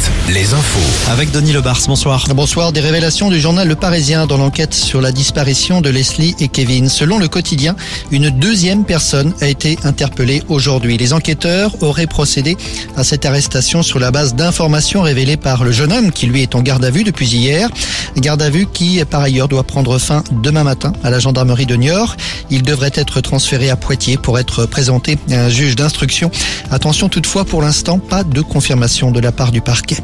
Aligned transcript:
Night. 0.00 0.19
Les 0.32 0.54
infos. 0.54 1.10
Avec 1.10 1.32
Denis 1.32 1.52
Lebars, 1.52 1.80
bonsoir. 1.88 2.24
Bonsoir, 2.34 2.72
des 2.72 2.80
révélations 2.80 3.30
du 3.30 3.40
journal 3.40 3.66
Le 3.66 3.74
Parisien 3.74 4.26
dans 4.26 4.36
l'enquête 4.36 4.74
sur 4.74 5.00
la 5.00 5.10
disparition 5.10 5.80
de 5.80 5.90
Leslie 5.90 6.36
et 6.38 6.46
Kevin. 6.46 6.88
Selon 6.88 7.18
le 7.18 7.26
quotidien, 7.26 7.74
une 8.12 8.30
deuxième 8.30 8.84
personne 8.84 9.34
a 9.40 9.48
été 9.48 9.76
interpellée 9.82 10.42
aujourd'hui. 10.48 10.96
Les 10.98 11.12
enquêteurs 11.12 11.82
auraient 11.82 12.06
procédé 12.06 12.56
à 12.96 13.02
cette 13.02 13.26
arrestation 13.26 13.82
sur 13.82 13.98
la 13.98 14.12
base 14.12 14.34
d'informations 14.34 15.02
révélées 15.02 15.36
par 15.36 15.64
le 15.64 15.72
jeune 15.72 15.92
homme 15.92 16.12
qui 16.12 16.26
lui 16.26 16.42
est 16.42 16.54
en 16.54 16.62
garde 16.62 16.84
à 16.84 16.90
vue 16.90 17.02
depuis 17.02 17.26
hier. 17.26 17.68
Garde 18.16 18.42
à 18.42 18.50
vue 18.50 18.66
qui, 18.72 19.02
par 19.04 19.22
ailleurs, 19.22 19.48
doit 19.48 19.64
prendre 19.64 19.98
fin 19.98 20.22
demain 20.30 20.64
matin 20.64 20.92
à 21.02 21.10
la 21.10 21.18
gendarmerie 21.18 21.66
de 21.66 21.74
Niort. 21.74 22.16
Il 22.50 22.62
devrait 22.62 22.92
être 22.94 23.20
transféré 23.20 23.68
à 23.70 23.76
Poitiers 23.76 24.16
pour 24.16 24.38
être 24.38 24.66
présenté 24.66 25.18
à 25.30 25.44
un 25.44 25.48
juge 25.48 25.74
d'instruction. 25.74 26.30
Attention 26.70 27.08
toutefois, 27.08 27.44
pour 27.44 27.62
l'instant, 27.62 27.98
pas 27.98 28.22
de 28.22 28.40
confirmation 28.42 29.10
de 29.10 29.18
la 29.18 29.32
part 29.32 29.50
du 29.50 29.60
parquet. 29.60 29.96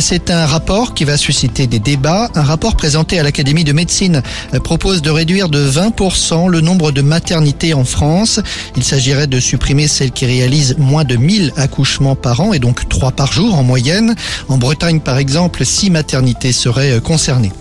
C'est 0.00 0.30
un 0.30 0.46
rapport 0.46 0.94
qui 0.94 1.04
va 1.04 1.16
susciter 1.16 1.66
des 1.66 1.78
débats. 1.78 2.30
Un 2.34 2.42
rapport 2.42 2.76
présenté 2.76 3.18
à 3.18 3.22
l'Académie 3.22 3.64
de 3.64 3.72
médecine 3.72 4.22
propose 4.64 5.02
de 5.02 5.10
réduire 5.10 5.48
de 5.48 5.68
20% 5.68 6.48
le 6.48 6.60
nombre 6.60 6.92
de 6.92 7.02
maternités 7.02 7.74
en 7.74 7.84
France. 7.84 8.40
Il 8.76 8.84
s'agirait 8.84 9.26
de 9.26 9.40
supprimer 9.40 9.88
celles 9.88 10.12
qui 10.12 10.26
réalisent 10.26 10.76
moins 10.78 11.04
de 11.04 11.16
1000 11.16 11.52
accouchements 11.56 12.16
par 12.16 12.40
an 12.40 12.52
et 12.52 12.58
donc 12.58 12.88
3 12.88 13.12
par 13.12 13.32
jour 13.32 13.54
en 13.54 13.62
moyenne. 13.62 14.14
En 14.48 14.58
Bretagne, 14.58 15.00
par 15.00 15.18
exemple, 15.18 15.64
6 15.64 15.90
maternités 15.90 16.52
seraient 16.52 17.00
concernées. 17.00 17.52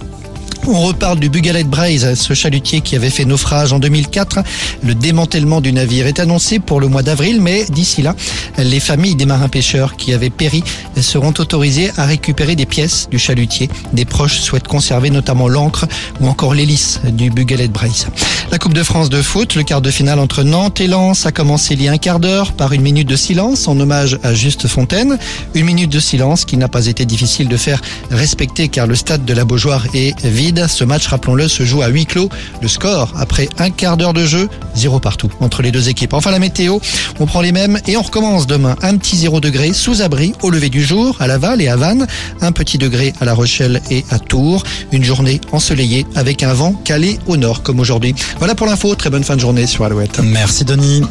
On 0.69 0.81
reparle 0.81 1.17
du 1.19 1.29
Bugalet 1.29 1.63
Braise, 1.63 2.13
ce 2.15 2.33
chalutier 2.33 2.81
qui 2.81 2.97
avait 2.97 3.09
fait 3.09 3.23
naufrage 3.23 3.71
en 3.71 3.79
2004. 3.79 4.39
Le 4.83 4.95
démantèlement 4.95 5.61
du 5.61 5.71
navire 5.71 6.07
est 6.07 6.19
annoncé 6.19 6.59
pour 6.59 6.81
le 6.81 6.89
mois 6.89 7.03
d'avril, 7.03 7.39
mais 7.41 7.63
d'ici 7.69 8.01
là, 8.01 8.13
les 8.57 8.81
familles 8.81 9.15
des 9.15 9.25
marins 9.25 9.47
pêcheurs 9.47 9.95
qui 9.95 10.13
avaient 10.13 10.29
péri 10.29 10.65
seront 10.99 11.33
autorisées 11.39 11.91
à 11.95 12.05
récupérer 12.05 12.57
des 12.57 12.65
pièces 12.65 13.07
du 13.09 13.17
chalutier. 13.17 13.69
Des 13.93 14.03
proches 14.03 14.41
souhaitent 14.41 14.67
conserver 14.67 15.09
notamment 15.09 15.47
l'encre 15.47 15.85
ou 16.19 16.27
encore 16.27 16.53
l'hélice 16.53 16.99
du 17.13 17.29
Bugalet 17.29 17.69
Braise. 17.69 18.07
La 18.51 18.57
Coupe 18.57 18.73
de 18.73 18.83
France 18.83 19.09
de 19.09 19.21
foot, 19.21 19.55
le 19.55 19.63
quart 19.63 19.81
de 19.81 19.91
finale 19.91 20.19
entre 20.19 20.43
Nantes 20.43 20.81
et 20.81 20.87
Lens 20.87 21.25
a 21.25 21.31
commencé 21.31 21.73
il 21.73 21.81
y 21.81 21.87
a 21.87 21.91
un 21.91 21.97
quart 21.97 22.19
d'heure 22.19 22.53
par 22.53 22.73
une 22.73 22.81
minute 22.81 23.07
de 23.07 23.15
silence 23.15 23.67
en 23.67 23.79
hommage 23.79 24.19
à 24.23 24.33
Juste 24.33 24.67
Fontaine. 24.67 25.17
Une 25.53 25.65
minute 25.65 25.91
de 25.91 25.99
silence 25.99 26.45
qui 26.45 26.57
n'a 26.57 26.67
pas 26.67 26.87
été 26.87 27.05
difficile 27.05 27.47
de 27.47 27.57
faire 27.57 27.81
respecter 28.09 28.69
car 28.69 28.87
le 28.87 28.95
stade 28.95 29.25
de 29.25 29.33
la 29.33 29.45
Beaujoire 29.45 29.85
est 29.93 30.25
vide. 30.25 30.56
Ce 30.67 30.83
match, 30.83 31.07
rappelons-le, 31.07 31.47
se 31.47 31.63
joue 31.63 31.81
à 31.83 31.87
huis 31.87 32.05
clos. 32.05 32.29
Le 32.61 32.67
score, 32.67 33.13
après 33.17 33.49
un 33.59 33.69
quart 33.69 33.97
d'heure 33.97 34.13
de 34.13 34.25
jeu, 34.25 34.49
zéro 34.75 34.99
partout 34.99 35.29
entre 35.39 35.61
les 35.61 35.71
deux 35.71 35.89
équipes. 35.89 36.13
Enfin, 36.13 36.31
la 36.31 36.39
météo, 36.39 36.79
on 37.19 37.25
prend 37.25 37.41
les 37.41 37.51
mêmes 37.51 37.79
et 37.85 37.97
on 37.97 38.01
recommence 38.01 38.47
demain. 38.47 38.75
Un 38.81 38.97
petit 38.97 39.17
zéro 39.17 39.39
degré 39.39 39.73
sous 39.73 40.01
abri 40.01 40.33
au 40.41 40.49
lever 40.49 40.69
du 40.69 40.83
jour 40.83 41.15
à 41.19 41.27
Laval 41.27 41.61
et 41.61 41.67
à 41.67 41.75
Vannes. 41.75 42.07
Un 42.41 42.51
petit 42.51 42.77
degré 42.77 43.13
à 43.21 43.25
La 43.25 43.33
Rochelle 43.33 43.81
et 43.91 44.03
à 44.09 44.19
Tours. 44.19 44.63
Une 44.91 45.03
journée 45.03 45.39
ensoleillée 45.51 46.05
avec 46.15 46.41
un 46.43 46.53
vent 46.53 46.73
calé 46.83 47.19
au 47.27 47.37
nord 47.37 47.61
comme 47.61 47.79
aujourd'hui. 47.79 48.15
Voilà 48.39 48.55
pour 48.55 48.67
l'info. 48.67 48.95
Très 48.95 49.09
bonne 49.09 49.23
fin 49.23 49.35
de 49.35 49.41
journée 49.41 49.67
sur 49.67 49.83
Alouette. 49.85 50.19
Merci 50.23 50.65
Denis. 50.65 51.03